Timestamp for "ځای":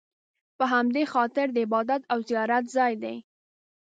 2.75-2.93